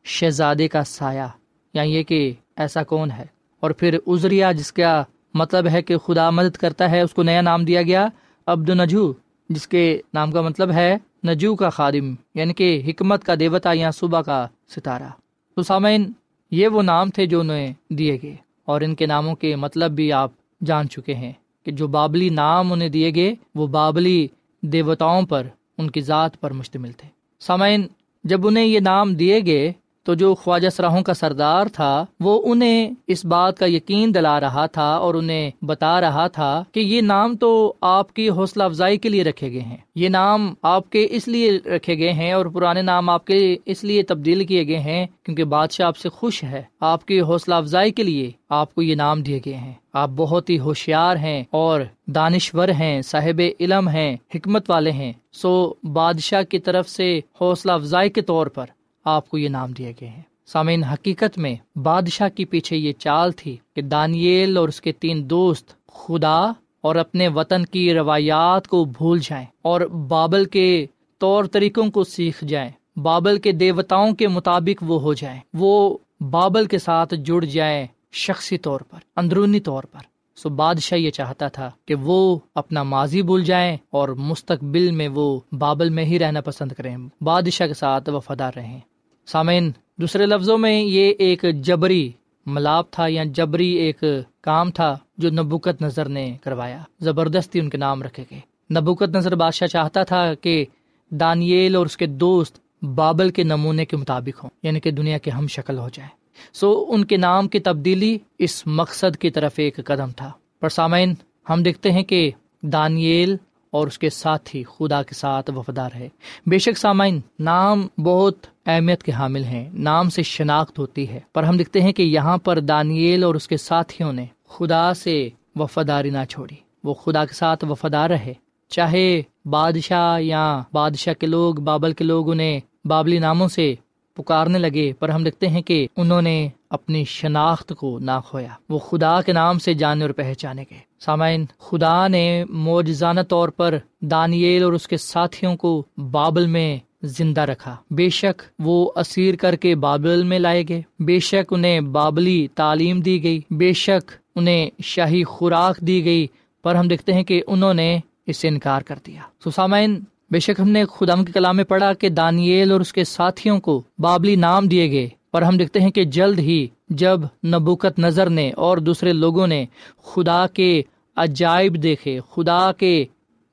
شہزادے 0.04 0.68
کا 0.68 0.84
سایہ 0.84 1.28
یا 1.74 1.82
یہ 1.82 2.04
کہ 2.04 2.34
ایسا 2.56 2.84
کون 2.84 3.12
ہے؟ 3.12 3.26
اور 3.60 3.72
پھر 3.72 3.98
ازریا 4.08 4.52
جس 4.52 4.74
کا 4.74 5.04
مطلب 5.34 5.68
ہے 5.72 5.82
کہ 5.82 5.98
خدا 5.98 6.30
مدد 6.30 6.58
کرتا 6.58 6.92
ہے، 6.92 7.02
اس 7.02 7.14
کو 7.14 7.24
نیا 7.24 7.42
نام 7.42 7.66
دیا 7.66 7.82
گیا 7.82 8.08
عبد 8.48 8.70
نجو 8.70 9.14
جس 9.50 9.68
کے 9.68 10.02
نام 10.14 10.32
کا 10.32 10.42
مطلب 10.42 10.72
ہے 10.72 10.98
نجو 11.28 11.56
کا 11.56 11.70
خادم 11.70 12.16
یعنی 12.36 12.54
کہ 12.54 12.82
حکمت 12.88 13.24
کا 13.24 13.34
دیوتا 13.40 13.74
یا 13.74 13.92
صبح 13.92 14.22
کا 14.22 14.48
ستارہ۔ 14.76 15.10
تو 15.56 15.64
سامعین، 15.64 16.12
یہ 16.52 16.68
وہ 16.68 16.82
نام 16.82 17.10
تھے 17.10 17.26
جو 17.26 17.40
انہیں 17.40 17.74
دیے 17.90 18.18
گئے۔ 18.24 18.36
اور 18.66 18.82
ان 18.82 18.96
کے 18.96 19.06
ناموں 19.06 19.36
کے 19.36 19.56
مطلب 19.56 19.92
بھی 19.92 20.12
آپ 20.12 20.32
جان 20.66 20.90
چکے 20.90 21.14
ہیں 21.14 21.34
کہ 21.66 21.72
جو 21.72 21.88
بابلی 21.88 22.30
نام 22.30 22.74
انہیں 22.74 22.90
دیے 22.90 23.16
گئے، 23.16 23.34
وہ 23.56 23.68
بابلی 23.68 24.28
دیوتاؤں 24.62 25.22
پر، 25.22 25.48
ان 25.78 25.90
کی 25.90 26.02
ذات 26.02 26.40
پر 26.40 26.54
مشتمل 26.54 26.92
تھے۔ 26.92 27.10
سامعین 27.40 27.88
جب 28.24 28.48
انہیں 28.48 28.66
یہ 28.66 28.80
نام 28.80 29.14
دیے 29.14 29.40
گئے 29.46 29.72
تو 30.04 30.14
جو 30.14 30.36
خواجہ 30.36 30.70
سراہوں 30.70 31.02
کا 31.02 31.14
سردار 31.14 31.66
تھا، 31.66 32.06
وہ 32.20 32.42
انہیں 32.46 32.92
اس 33.08 33.26
بات 33.26 33.58
کا 33.58 33.66
یقین 33.66 34.16
دلا 34.16 34.40
رہا 34.40 34.66
تھا 34.66 34.96
اور 34.96 35.16
انہیں 35.16 35.52
بتا 35.62 36.02
رہا 36.02 36.28
تھا 36.28 36.64
کہ 36.72 36.80
یہ 36.80 37.02
نام 37.02 37.36
تو 37.36 37.74
آپ 37.82 38.14
کی 38.14 38.30
حوصلہ 38.30 38.64
افزائی 38.64 38.98
کے 38.98 39.10
لیے 39.10 39.24
رکھے 39.24 39.52
گئے 39.52 39.62
ہیں۔ 39.62 39.78
یہ 39.96 40.10
نام 40.10 40.54
آپ 40.62 40.90
کے 40.90 41.08
اس 41.12 41.28
لیے 41.28 41.52
رکھے 41.66 41.98
گئے 41.98 42.14
ہیں 42.14 42.34
اور 42.34 42.46
پرانے 42.46 42.82
نام 42.82 43.10
آپ 43.10 43.26
کے 43.26 43.56
اس 43.66 43.84
لیے 43.84 44.04
تبدیل 44.04 44.46
کیے 44.46 44.68
گئے 44.68 44.80
ہیں 44.80 45.08
کیونکہ 45.24 45.44
بادشاہ 45.44 45.88
آپ 45.88 45.98
سے 45.98 46.10
خوش 46.10 46.44
ہے۔ 46.44 46.62
آپ 46.80 47.06
کی 47.06 47.22
حوصلہ 47.22 47.56
افزائی 47.56 47.92
کے 47.92 48.04
لیے 48.04 48.32
آپ 48.50 48.76
کو 48.76 48.82
یہ 48.82 48.96
نام 48.96 49.22
دیے 49.22 49.40
گئے 49.46 49.54
ہیں۔ 49.54 49.74
آپ 49.94 50.10
بہت 50.16 50.50
ہی 50.50 50.60
ہوشیار 50.60 51.16
ہیں 51.16 51.44
اور 51.50 51.82
دانشور 52.06 52.68
ہیں، 52.68 53.02
صاحب 53.02 53.42
علم 53.60 53.88
ہیں، 53.88 54.18
حکمت 54.36 54.70
والے 54.70 54.92
ہیں۔ 54.92 55.14
سو 55.32 55.74
بادشاہ 55.84 56.42
کی 56.42 56.60
طرف 56.60 56.90
سے 56.90 57.20
حوصلہ 57.42 57.72
افزائی 57.72 58.10
کے 58.10 58.22
طور 58.22 58.48
پر 58.48 58.66
آپ 59.06 59.30
کو 59.30 59.38
یہ 59.38 59.50
نام 59.50 59.72
دیے 59.72 59.94
گئے 60.02 60.10
ہیں 60.10 60.22
سامعین، 60.46 60.84
حقیقت 60.84 61.38
میں 61.38 61.80
بادشاہ 61.80 62.30
کے 62.30 62.46
پیچھے 62.46 62.78
یہ 62.78 62.94
چال 62.94 63.32
تھی 63.32 63.58
کہ 63.76 63.82
دانیل 63.82 64.58
اور 64.58 64.68
اس 64.68 64.82
کے 64.82 64.92
تین 64.92 65.30
دوست 65.30 65.88
خدا 65.88 66.52
اور 66.82 66.96
اپنے 66.96 67.28
وطن 67.28 67.66
کی 67.66 67.94
روایات 67.94 68.68
کو 68.68 68.86
بھول 68.86 69.20
جائیں 69.20 69.46
اور 69.62 69.82
بابل 69.82 70.46
کے 70.46 70.86
طور 71.20 71.44
طریقوں 71.44 71.92
کو 71.92 72.04
سیکھ 72.04 72.46
جائیں۔ 72.46 73.00
بابل 73.00 73.40
کے 73.40 73.52
دیوتاؤں 73.52 74.14
کے 74.14 74.28
مطابق 74.28 74.84
وہ 74.88 75.02
ہو 75.02 75.14
جائیں۔ 75.14 75.40
وہ 75.54 75.98
بابل 76.30 76.66
کے 76.66 76.78
ساتھ 76.78 77.14
جڑ 77.16 77.46
جائیں 77.46 77.88
شخصی 78.12 78.58
طور 78.58 78.80
پر، 78.80 79.00
اندرونی 79.16 79.60
طور 79.60 79.84
پر۔ 79.84 80.19
سو 80.36 80.50
بادشاہ 80.50 81.00
یہ 81.00 81.12
چاہتا 81.12 81.48
تھا 81.48 81.72
کہ 81.86 81.96
وہ 81.96 82.40
اپنا 82.56 82.84
ماضی 82.84 83.22
بھول 83.22 83.44
جائیں 83.44 83.78
اور 83.90 84.10
مستقبل 84.10 84.92
میں 84.92 85.08
وہ 85.08 85.40
بابل 85.52 85.90
میں 85.90 86.06
ہی 86.06 86.20
رہنا 86.20 86.42
پسند 86.42 86.72
کریں، 86.72 86.98
بادشاہ 87.22 87.68
کے 87.68 87.74
ساتھ 87.74 88.10
وفادار 88.10 88.52
رہیں۔ 88.56 88.80
سامعین، 89.26 89.72
دوسرے 89.98 90.26
لفظوں 90.26 90.58
میں 90.58 90.82
یہ 90.82 91.14
ایک 91.20 91.46
جبری 91.54 92.12
ملاپ 92.46 92.92
تھا 92.92 93.06
یا 93.10 93.24
جبری 93.24 93.68
ایک 93.68 94.04
کام 94.42 94.72
تھا 94.72 94.98
جو 95.18 95.30
نبوکت 95.30 95.82
نظر 95.82 96.10
نے 96.10 96.38
کروایا۔ 96.44 96.80
زبردستی 97.00 97.60
ان 97.60 97.70
کے 97.70 97.78
نام 97.78 98.04
رکھے 98.04 98.24
گئے۔ 98.32 98.40
نبوکت 98.80 99.16
نظر 99.16 99.36
بادشاہ 99.36 99.68
چاہتا 99.68 100.04
تھا 100.04 100.34
کہ 100.34 100.66
دانیل 101.12 101.76
اور 101.76 101.86
اس 101.86 101.98
کے 101.98 102.06
دوست 102.06 102.84
بابل 102.84 103.30
کے 103.30 103.44
نمونے 103.44 103.86
کے 103.86 103.98
مطابق 103.98 104.44
ہوں 104.44 104.50
یعنی 104.64 104.80
کہ 104.80 104.92
دنیا 104.92 105.18
کے 105.18 105.32
ہم 105.32 105.48
شکل 105.48 105.78
ہو 105.78 105.90
جائیں۔ 105.94 106.19
سو 106.54 106.86
ان 106.88 107.06
کے 107.06 107.18
نام 107.18 107.48
کی 107.48 107.60
تبدیلی 107.60 108.18
اس 108.40 108.68
مقصد 108.68 109.18
کی 109.18 109.30
طرف 109.30 109.52
ایک 109.56 109.76
قدم 109.86 110.12
تھا۔ 110.12 110.32
پر 110.60 110.70
سامعین، 110.70 111.14
ہم 111.50 111.64
دیکھتے 111.64 111.92
ہیں 111.92 112.04
کہ 112.04 112.32
دانیل 112.62 113.36
اور 113.72 113.88
اس 113.88 114.00
کے 114.00 114.10
ساتھ 114.10 114.56
ہی 114.56 114.64
خدا 114.64 115.04
کے 115.04 115.16
ساتھ 115.16 115.52
وفادار 115.52 115.90
ہے 115.96 116.10
بے 116.46 116.58
شک 116.58 116.78
سامعین، 116.78 117.20
نام 117.40 117.88
بہت 118.04 118.36
اہمیت 118.66 119.04
کے 119.04 119.12
حامل 119.12 119.44
ہیں، 119.44 119.70
نام 119.74 120.10
سے 120.10 120.24
شناخت 120.24 120.80
ہوتی 120.80 121.10
ہے۔ 121.10 121.20
پر 121.34 121.44
ہم 121.44 121.58
دیکھتے 121.58 121.82
ہیں 121.82 121.94
کہ 121.94 122.04
یہاں 122.04 122.38
پر 122.38 122.60
دانیل 122.60 123.24
اور 123.24 123.36
اس 123.36 123.48
کے 123.48 123.58
ساتھیوں 123.58 124.14
نے 124.14 124.26
خدا 124.48 124.94
سے 124.94 125.30
وفاداری 125.56 126.10
نہ 126.10 126.26
چھوڑی۔ 126.30 126.56
وہ 126.84 126.94
خدا 126.94 127.26
کے 127.26 127.34
ساتھ 127.34 127.66
وفادار 127.66 128.10
رہے۔ 128.10 128.34
چاہے 128.70 129.22
بادشاہ 129.46 130.22
یا 130.22 130.62
بادشاہ 130.74 131.14
کے 131.14 131.28
لوگ، 131.28 131.56
بابل 131.56 131.94
کے 131.94 132.04
لوگ 132.04 132.32
انہیں 132.32 132.60
بابلی 132.86 133.20
ناموں 133.20 133.48
سے 133.48 133.76
پکارنے 134.24 134.60
لگے، 134.60 134.94
پر 135.00 135.10
ہم 135.10 135.24
دیکھتے 135.24 135.48
ہیں 135.48 135.62
کہ 135.62 135.88
انہوں 135.98 136.22
نے 136.22 136.48
اپنی 136.70 137.04
شناخت 137.04 137.74
کو 137.78 138.00
نہ 138.00 138.12
کھویا۔ 138.28 138.48
وہ 138.70 138.80
خدا 138.80 139.22
کے 139.22 139.34
نام 139.34 139.60
سے 139.60 139.74
جانے 139.74 140.06
اور 140.06 140.12
پہچانے 140.12 140.64
گئے۔ 140.70 140.80
سامعین، 141.00 141.46
خدا 141.60 142.08
نے 142.08 142.46
موجزانہ 142.50 143.22
طور 143.30 143.50
پر 143.50 143.78
دانیل 144.02 144.64
اور 144.64 144.74
اس 144.74 144.88
کے 144.88 144.98
ساتھیوں 144.98 145.56
کو 145.56 145.84
بابل 146.12 146.48
میں 146.48 146.78
زندہ 147.04 147.42
رکھا۔ 147.42 147.76
بے 147.92 148.10
شک 148.10 148.42
وہ 148.60 148.92
اسیر 148.96 149.36
کر 149.36 149.56
کے 149.56 149.76
بابل 149.76 150.24
میں 150.24 150.40
لائے 150.40 150.64
گئے۔ 150.70 150.82
بے 151.00 151.20
شک 151.20 151.54
انہیں 151.54 151.82
بابلی 151.82 152.48
تعلیم 152.56 153.00
دی 153.00 153.24
گئی۔ 153.24 153.42
بے 153.50 153.74
شک 153.74 154.12
انہیں 154.36 154.70
شاہی 154.84 155.24
خوراک 155.24 155.78
دی 155.82 156.06
گئی۔ 156.06 156.28
پر 156.64 156.76
ہم 156.76 156.88
دیکھتے 156.88 157.14
ہیں 157.14 157.24
کہ 157.24 157.42
انہوں 157.48 157.74
نے 157.74 158.00
اس 158.26 158.38
سے 158.38 158.48
انکار 158.48 158.82
کر 158.82 158.96
دیا۔ 159.08 159.22
تو 159.44 159.52
سامعین 159.52 160.00
بے 160.32 160.40
شک 160.40 160.60
ہم 160.60 160.70
نے 160.70 160.84
خدم 160.86 161.24
کے 161.26 161.32
کلام 161.32 161.56
میں 161.56 161.64
پڑھا 161.64 161.92
کہ 161.94 162.10
دانیل 162.10 162.72
اور 162.72 162.82
اس 162.82 162.92
کے 162.94 163.04
ساتھیوں 163.04 163.60
کو 163.60 163.82
بابلی 164.00 164.36
نام 164.36 164.68
دیے 164.68 164.90
گئے، 164.92 165.08
پر 165.32 165.42
ہم 165.42 165.58
دیکھتے 165.58 165.80
ہیں 165.80 165.90
کہ 165.92 166.04
جلد 166.16 166.40
ہی 166.40 166.66
جب 166.90 167.22
نبوکت 167.46 168.00
نظر 168.00 168.30
نے 168.30 168.50
اور 168.58 168.78
دوسرے 168.78 169.14
لوگوں 169.14 169.48
نے 169.48 169.66
خدا 170.04 170.46
کے 170.54 170.82
عجائب 171.18 171.82
دیکھے، 171.84 172.20
خدا 172.32 172.72
کے 172.72 173.06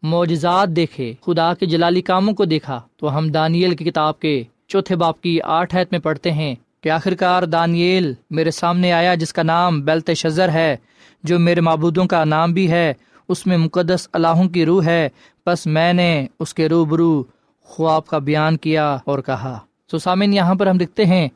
معجزات 0.03 0.69
دیکھے، 0.69 1.13
خدا 1.23 1.53
کے 1.55 1.67
جلالی 1.67 2.03
کاموں 2.03 2.35
کو 2.35 2.45
دیکھا، 2.45 2.81
تو 2.97 3.17
ہم 3.19 3.29
دانیل 3.29 3.75
کی 3.77 3.85
کتاب 3.85 4.21
کے 4.21 4.43
چوتھے 4.69 4.97
باپ 4.97 5.21
کی 5.21 5.39
آٹھ 5.59 5.75
حید 5.75 5.87
میں 5.91 5.99
پڑھتے 5.99 6.33
ہیں 6.33 6.55
کہ 6.83 6.91
آخرکار 6.91 7.43
دانیل 7.43 8.13
میرے 8.31 8.51
سامنے 8.51 8.93
آیا 8.93 9.15
جس 9.15 9.33
کا 9.33 9.43
نام 9.43 9.81
بیلت 9.81 10.11
شزر 10.17 10.49
ہے، 10.49 10.77
جو 11.25 11.39
میرے 11.39 11.61
معبودوں 11.61 12.07
کا 12.07 12.25
نام 12.25 12.53
بھی 12.53 12.71
ہے، 12.71 12.93
اس 13.29 13.47
میں 13.47 13.57
مقدس 13.59 14.09
اللہوں 14.13 14.49
کی 14.49 14.65
روح 14.67 14.85
ہے 14.85 15.09
بس 15.47 15.67
میں 15.67 15.93
نے 15.93 16.27
اس 16.41 16.55
کے 16.55 16.69
روبرو 16.69 17.23
خواب 17.69 18.07
کا 18.07 18.19
بیان 18.19 18.57
کیا 18.57 18.87
اور 19.05 19.19
کہا، 19.19 19.59
سو 19.91 19.99
سامن 19.99 20.33
یہاں 20.33 20.55
پر 20.55 20.67
ہم 20.67 20.79
دیکھتے 20.79 21.05
ہیں 21.05 21.29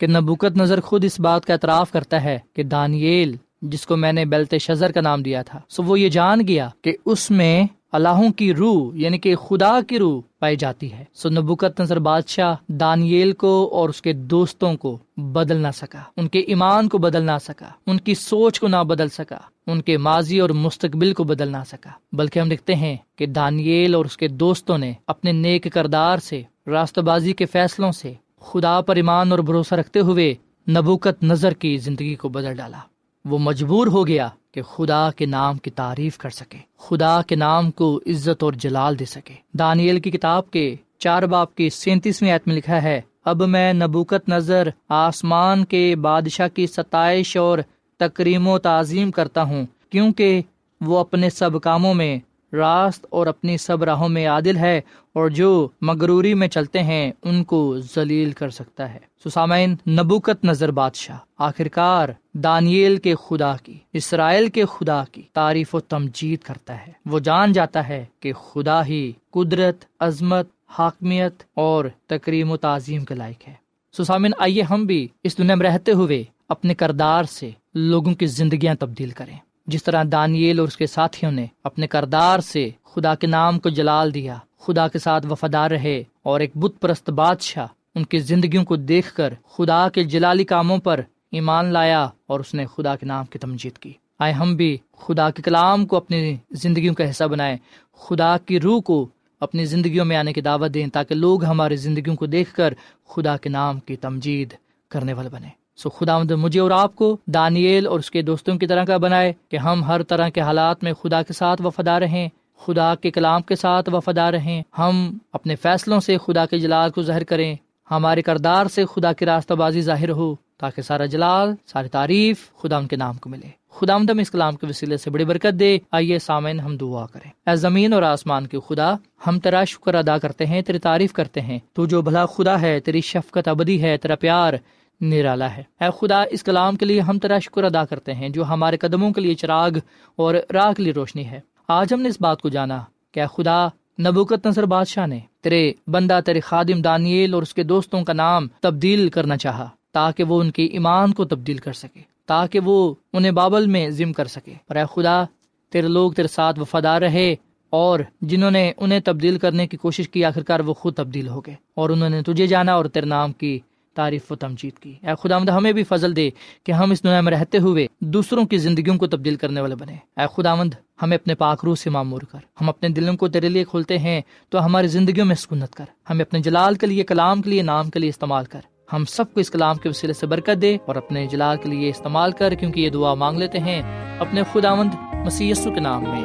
کہ 0.00 0.06
نبوکت 0.06 0.56
نظر 0.56 0.80
خود 0.80 1.04
اس 1.04 1.18
بات 1.20 1.46
کا 1.46 1.52
اعتراف 1.52 1.90
کرتا 1.92 2.22
ہے 2.24 2.38
کہ 2.54 2.62
دانیل 2.62 3.36
جس 3.62 3.86
کو 3.86 3.96
میں 3.96 4.12
نے 4.12 4.24
بیلت 4.24 4.54
شزر 4.60 4.92
کا 4.92 5.00
نام 5.00 5.22
دیا 5.22 5.42
تھا، 5.42 5.60
سو 5.68 5.82
وہ 5.82 5.98
یہ 6.00 6.08
جان 6.08 6.46
گیا 6.48 6.68
کہ 6.82 6.96
اس 7.04 7.30
میں 7.30 7.66
اللہوں 7.92 8.32
کی 8.32 8.54
روح 8.54 8.90
یعنی 8.94 9.18
کہ 9.18 9.36
خدا 9.36 9.80
کی 9.88 9.98
روح 9.98 10.20
پائی 10.38 10.56
جاتی 10.56 10.92
ہے۔ 10.92 11.04
سو 11.14 11.28
نبوکت 11.28 11.80
نظر 11.80 11.98
بادشاہ 11.98 12.54
دانیل 12.68 13.32
کو 13.32 13.70
اور 13.72 13.88
اس 13.88 14.02
کے 14.02 14.12
دوستوں 14.12 14.74
کو 14.74 14.98
بدل 15.16 15.56
نہ 15.56 15.68
سکا۔ 15.74 15.98
ان 16.16 16.28
کے 16.28 16.40
ایمان 16.40 16.88
کو 16.88 16.98
بدل 16.98 17.22
نہ 17.22 17.38
سکا۔ 17.44 17.68
ان 17.86 18.00
کی 18.00 18.14
سوچ 18.14 18.60
کو 18.60 18.68
نہ 18.68 18.84
بدل 18.84 19.08
سکا۔ 19.08 19.38
ان 19.66 19.82
کے 19.82 19.98
ماضی 19.98 20.40
اور 20.40 20.50
مستقبل 20.50 21.14
کو 21.14 21.24
بدل 21.24 21.48
نہ 21.48 21.64
سکا۔ 21.66 21.90
بلکہ 22.12 22.38
ہم 22.38 22.48
دیکھتے 22.48 22.74
ہیں 22.74 22.96
کہ 23.16 23.26
دانیل 23.26 23.94
اور 23.94 24.04
اس 24.04 24.16
کے 24.16 24.28
دوستوں 24.28 24.78
نے 24.78 24.92
اپنے 25.06 25.32
نیک 25.32 25.66
کردار 25.72 26.18
سے 26.18 26.42
راستہ 26.66 27.00
بازی 27.00 27.32
کے 27.32 27.46
فیصلوں 27.46 27.92
سے 27.92 28.12
خدا 28.40 28.80
پر 28.80 28.96
ایمان 28.96 29.30
اور 29.30 29.38
بھروسہ 29.38 29.74
رکھتے 29.74 30.00
ہوئے 30.00 30.34
نبوکت 30.70 31.22
نظر 31.22 31.54
کی 31.54 31.76
زندگی 31.76 32.14
کو 32.14 32.28
بدل 32.28 32.54
ڈالا۔ 32.54 32.78
وہ 33.24 33.38
مجبور 33.38 33.86
ہو 33.86 34.06
گیا 34.06 34.28
کہ 34.58 34.62
خدا 34.62 35.10
کے 35.16 35.26
نام 35.26 35.58
کی 35.58 35.70
تعریف 35.70 36.18
کر 36.18 36.30
سکے، 36.30 36.58
خدا 36.78 37.22
کے 37.26 37.36
نام 37.36 37.70
کو 37.70 38.00
عزت 38.06 38.42
اور 38.42 38.52
جلال 38.52 38.98
دے 38.98 39.04
سکے۔ 39.04 39.34
دانیل 39.58 40.00
کی 40.00 40.10
کتاب 40.10 40.50
کے 40.50 40.76
چار 40.98 41.22
باپ 41.22 41.54
کی 41.54 41.70
سینتیسویں 41.70 42.38
میں 42.46 42.56
لکھا 42.56 42.82
ہے، 42.82 43.00
اب 43.24 43.42
میں 43.42 43.72
نبوکت 43.72 44.28
نظر 44.28 44.68
آسمان 44.88 45.64
کے 45.64 45.96
بادشاہ 45.96 46.48
کی 46.48 46.66
ستائش 46.66 47.36
اور 47.36 47.58
تکریم 47.96 48.48
و 48.48 48.58
تعظیم 48.58 49.10
کرتا 49.10 49.42
ہوں، 49.42 49.66
کیونکہ 49.90 50.42
وہ 50.80 50.98
اپنے 50.98 51.30
سب 51.30 51.60
کاموں 51.60 51.94
میں 51.94 52.18
راست 52.52 53.06
اور 53.10 53.26
اپنی 53.26 53.56
سب 53.56 53.84
راہوں 53.84 54.08
میں 54.08 54.26
عادل 54.26 54.56
ہے 54.56 54.80
اور 55.18 55.28
جو 55.28 55.68
مغروری 55.80 56.34
میں 56.34 56.48
چلتے 56.48 56.82
ہیں، 56.82 57.12
ان 57.22 57.44
کو 57.44 57.78
ذلیل 57.94 58.32
کر 58.32 58.50
سکتا 58.50 58.94
ہے۔ 58.94 58.98
سسامین، 59.24 59.76
نبوکت 59.90 60.44
نظر 60.44 60.70
بادشاہ 60.70 61.16
آخر 61.38 61.68
کار 61.68 62.08
دانیل 62.34 62.96
کے 62.96 63.14
خدا 63.14 63.56
کی، 63.62 63.78
اسرائیل 63.92 64.48
کے 64.48 64.64
خدا 64.64 65.04
کی 65.12 65.22
تعریف 65.32 65.74
و 65.74 65.80
تمجید 65.80 66.38
کرتا 66.38 66.86
ہے۔ 66.86 66.92
وہ 67.06 67.18
جان 67.18 67.52
جاتا 67.52 67.88
ہے 67.88 68.04
کہ 68.20 68.32
خدا 68.32 68.86
ہی 68.86 69.12
قدرت، 69.30 69.84
عظمت، 70.00 70.48
حاکمیت 70.66 71.42
اور 71.54 71.84
تکریم 72.06 72.50
و 72.50 72.56
تعظیم 72.56 73.04
کے 73.04 73.14
لائق 73.14 73.48
ہے۔ 73.48 73.54
سسامن 73.98 74.30
آئیے 74.38 74.62
ہم 74.62 74.84
بھی 74.84 75.08
اس 75.24 75.38
دنیا 75.38 75.54
میں 75.54 75.66
رہتے 75.66 75.92
ہوئے 75.92 76.24
اپنے 76.48 76.74
کردار 76.74 77.24
سے 77.24 77.50
لوگوں 77.74 78.14
کی 78.14 78.26
زندگیاں 78.26 78.74
تبدیل 78.74 79.10
کریں۔ 79.10 79.36
جس 79.68 79.84
طرح 79.84 80.04
دانیل 80.12 80.58
اور 80.58 80.68
اس 80.68 80.76
کے 80.76 80.86
ساتھیوں 80.86 81.32
نے 81.32 81.46
اپنے 81.64 81.86
کردار 81.86 82.38
سے 82.38 82.70
خدا 82.84 83.14
کے 83.14 83.26
نام 83.26 83.58
کو 83.58 83.68
جلال 83.68 84.14
دیا، 84.14 84.36
خدا 84.60 84.88
کے 84.88 84.98
ساتھ 84.98 85.26
وفادار 85.26 85.70
رہے 85.70 86.02
اور 86.22 86.40
ایک 86.40 86.56
بت 86.56 86.80
پرست 86.80 87.10
بادشاہ 87.10 87.66
ان 87.94 88.04
کی 88.04 88.18
زندگیوں 88.18 88.64
کو 88.64 88.76
دیکھ 88.76 89.14
کر 89.14 89.34
خدا 89.48 89.88
کے 89.88 90.04
جلالی 90.04 90.44
کاموں 90.44 90.78
پر 90.78 91.00
ایمان 91.32 91.72
لایا 91.72 92.08
اور 92.26 92.40
اس 92.40 92.54
نے 92.54 92.66
خدا 92.66 92.96
کے 92.96 93.06
نام 93.06 93.24
کی 93.24 93.38
تمجید 93.38 93.78
کی۔ 93.78 93.92
آئے 94.18 94.32
ہم 94.32 94.56
بھی 94.56 94.76
خدا 94.98 95.30
کے 95.30 95.42
کلام 95.42 95.86
کو 95.86 95.96
اپنی 95.96 96.36
زندگیوں 96.50 96.94
کا 96.94 97.10
حصہ 97.10 97.24
بنائے 97.24 97.56
خدا 97.98 98.38
کی 98.38 98.60
روح 98.60 98.80
کو 98.80 99.08
اپنی 99.40 99.64
زندگیوں 99.64 100.04
میں 100.04 100.16
آنے 100.16 100.32
کی 100.32 100.40
دعوت 100.40 100.74
دیں 100.74 100.86
تاکہ 100.86 101.14
لوگ 101.14 101.44
ہماری 101.44 101.76
زندگیوں 101.76 102.16
کو 102.16 102.26
دیکھ 102.26 102.54
کر 102.54 102.74
خدا 103.08 103.36
کے 103.36 103.48
نام 103.48 103.80
کی 103.80 103.96
تمجید 103.96 104.54
کرنے 104.88 105.12
والے 105.12 105.28
بنے 105.28 105.48
سو 105.78 105.90
خدا 105.90 106.18
مجھے 106.18 106.60
اور 106.60 106.70
آپ 106.70 106.96
کو 106.96 107.16
دانیل 107.26 107.86
اور 107.86 107.98
اس 107.98 108.10
کے 108.10 108.22
دوستوں 108.22 108.58
کی 108.58 108.66
طرح 108.66 108.84
کا 108.84 108.96
بنائے 108.96 109.32
کہ 109.48 109.56
ہم 109.56 109.84
ہر 109.84 110.02
طرح 110.02 110.28
کے 110.28 110.40
حالات 110.40 110.84
میں 110.84 110.92
خدا 110.92 111.22
کے 111.22 111.32
ساتھ 111.32 111.62
وفادار 111.62 112.02
رہیں، 112.02 112.28
خدا 112.58 112.94
کے 112.94 113.10
کلام 113.10 113.42
کے 113.42 113.54
ساتھ 113.54 113.90
وفادار 113.90 114.32
رہیں۔ 114.32 114.62
ہم 114.78 115.18
اپنے 115.32 115.56
فیصلوں 115.56 116.00
سے 116.00 116.16
خدا 116.18 116.46
کے 116.46 116.58
جلال 116.58 116.90
کو 116.90 117.02
ظاہر 117.02 117.24
کریں، 117.24 117.54
ہمارے 117.90 118.22
کردار 118.22 118.66
سے 118.66 118.84
خدا 118.84 119.12
کی 119.12 119.26
راستہ 119.26 119.54
بازی 119.54 119.80
ظاہر 119.80 120.10
ہو 120.10 120.34
تاکہ 120.58 120.82
سارا 120.82 121.06
جلال، 121.06 121.54
ساری 121.66 121.88
تعریف 121.88 122.50
خدا 122.62 122.76
ان 122.76 122.86
کے 122.86 122.96
نام 122.96 123.14
کو 123.14 123.30
ملے۔ 123.30 123.48
خدا 123.74 123.96
ہم 123.96 124.06
اس 124.18 124.30
کلام 124.30 124.56
کے 124.56 124.66
وسیلے 124.66 124.96
سے 124.96 125.10
بڑی 125.10 125.24
برکت 125.24 125.60
دے۔ 125.60 125.78
آئیے 125.92 126.18
سامعین 126.18 126.60
ہم 126.60 126.76
دعا 126.76 127.06
کریں۔ 127.06 127.50
اے 127.50 127.56
زمین 127.56 127.92
اور 127.92 128.02
آسمان 128.02 128.46
کے 128.46 128.58
خدا، 128.68 128.94
ہم 129.26 129.38
تیرا 129.38 129.64
شکر 129.64 129.94
ادا 129.94 130.18
کرتے 130.18 130.46
ہیں، 130.46 130.62
تیری 130.62 130.78
تعریف 130.78 131.12
کرتے 131.12 131.40
ہیں۔ 131.40 131.58
تو 131.72 131.86
جو 131.86 132.02
بھلا 132.02 132.26
خدا 132.26 132.60
ہے، 132.60 132.80
تیری 132.80 133.00
شفقت 133.00 133.48
ابدی 133.48 133.82
ہے، 133.82 133.96
تیرا 133.96 134.16
پیار 134.16 134.52
نرالا 135.00 135.56
ہے۔ 135.56 135.62
اے 135.80 135.88
خدا، 136.00 136.22
اس 136.30 136.42
کلام 136.42 136.76
کے 136.76 136.86
لیے 136.86 137.00
ہم 137.00 137.18
تیرا 137.18 137.38
شکر 137.38 137.64
ادا 137.64 137.84
کرتے 137.84 138.14
ہیں، 138.14 138.28
جو 138.28 138.44
ہمارے 138.44 138.76
قدموں 138.76 139.10
کے 139.10 139.20
لیے 139.20 139.34
چراغ 139.34 139.70
اور 140.16 140.34
راہ 140.52 140.72
کے 140.72 140.82
لیے 140.82 140.92
روشنی 140.92 141.26
ہے۔ 141.26 141.40
آج 141.68 141.94
ہم 141.94 142.00
نے 142.00 142.08
اس 142.08 142.20
بات 142.20 142.42
کو 142.42 142.48
جانا 142.48 142.82
کہ 143.12 143.26
خدا 143.26 143.66
نبوکت 144.00 144.46
نظر 144.46 144.66
بادشاہ 144.66 145.06
نے 145.06 145.20
تیرے 145.40 145.72
بندہ، 145.86 146.20
تیرے 146.26 146.40
خادم 146.40 146.80
دانیل 146.80 147.34
اور 147.34 147.42
اس 147.42 147.54
کے 147.54 147.62
دوستوں 147.62 148.02
کا 148.04 148.12
نام 148.12 148.48
تبدیل 148.60 149.08
کرنا 149.08 149.36
چاہا، 149.36 149.68
تاکہ 149.92 150.24
وہ 150.24 150.40
ان 150.40 150.50
کے 150.50 150.64
ایمان 150.64 151.12
کو 151.12 151.24
تبدیل 151.24 151.56
کر 151.56 151.72
سکے، 151.72 152.00
تاکہ 152.26 152.60
وہ 152.60 152.94
انہیں 153.12 153.32
بابل 153.32 153.66
میں 153.66 153.88
ضم 153.90 154.12
کر 154.12 154.24
سکے۔ 154.24 154.54
پر 154.68 154.76
اے 154.76 154.84
خدا، 154.94 155.24
تیرے 155.72 155.88
لوگ 155.88 156.12
تیرے 156.12 156.28
ساتھ 156.28 156.58
وفادار 156.58 157.02
رہے 157.02 157.34
اور 157.70 158.00
جنہوں 158.20 158.50
نے 158.50 158.72
انہیں 158.76 159.00
تبدیل 159.04 159.38
کرنے 159.38 159.66
کی 159.66 159.76
کوشش 159.76 160.08
کی، 160.08 160.24
آخرکار 160.24 160.60
وہ 160.60 160.74
خود 160.74 160.94
تبدیل 160.94 161.28
ہو 161.28 161.40
گئے 161.40 161.54
اور 161.74 161.90
انہوں 161.90 162.10
نے 162.10 162.22
تجھے 162.22 162.46
جانا 162.46 162.72
اور 162.72 162.84
تیرے 162.84 163.06
نام 163.06 163.32
کی 163.32 163.58
تعریف 163.98 164.32
و 164.32 164.34
تمجید 164.34 164.78
کی۔ 164.78 164.94
اے 165.02 165.08
خدا 165.22 165.38
مد 165.38 165.48
ہمیں 165.48 165.72
بھی 165.72 165.84
فضل 165.84 166.16
دے 166.16 166.30
کہ 166.64 166.72
ہم 166.72 166.90
اس 166.90 167.02
دنیا 167.02 167.20
میں 167.20 167.32
رہتے 167.32 167.58
ہوئے 167.58 167.86
دوسروں 168.00 168.44
کی 168.44 168.58
زندگیوں 168.58 168.98
کو 168.98 169.06
تبدیل 169.06 169.36
کرنے 169.36 169.60
والے 169.60 169.74
بنے۔ 169.74 169.96
اے 170.16 170.26
خدا 170.36 170.54
مند 170.54 170.74
ہمیں 171.02 171.16
اپنے 171.16 171.34
پاک 171.34 171.64
روح 171.64 171.74
سے 171.74 171.90
معمور 171.90 172.20
کر۔ 172.20 172.38
ہم 172.60 172.68
اپنے 172.68 172.88
دلوں 172.88 173.16
کو 173.16 173.28
تیرے 173.28 173.48
لیے 173.48 173.64
کھولتے 173.64 173.98
ہیں 173.98 174.20
تو 174.48 174.64
ہماری 174.64 174.86
زندگیوں 174.86 175.26
میں 175.26 175.34
سکونت 175.34 175.74
کر۔ 175.74 175.84
ہمیں 176.10 176.24
اپنے 176.24 176.40
جلال 176.40 176.74
کے 176.74 176.86
لیے، 176.86 177.04
کلام 177.04 177.42
کے 177.42 177.50
لیے، 177.50 177.62
نام 177.62 177.90
کے 177.90 177.98
لیے 177.98 178.08
استعمال 178.08 178.44
کر۔ 178.44 178.60
ہم 178.92 179.04
سب 179.04 179.34
کو 179.34 179.40
اس 179.40 179.50
کلام 179.50 179.76
کے 179.76 179.88
وسیلے 179.88 180.12
سے 180.12 180.26
برکت 180.26 180.62
دے 180.62 180.78
اور 180.86 180.96
اپنے 180.96 181.26
جلال 181.26 181.56
کے 181.62 181.68
لیے 181.68 181.88
استعمال 181.88 182.32
کر، 182.32 182.54
کیونکہ 182.54 182.80
یہ 182.80 182.90
دعا 182.90 183.14
مانگ 183.14 183.38
لیتے 183.38 183.58
ہیں۔ 183.58 183.82
اپنے 184.18 184.42
خدا 184.52 184.74
مند 184.74 184.90
مسی 185.26 185.52
کے 185.74 185.80
نام 185.80 186.02
میں۔ 186.02 186.24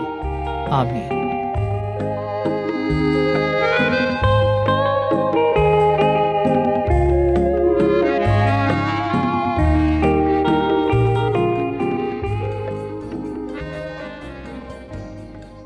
آمین۔ 0.71 1.23